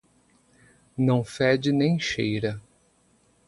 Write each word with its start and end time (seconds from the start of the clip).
Não 0.97 1.23
fede, 1.23 1.71
nem 1.71 1.99
cheira 1.99 2.59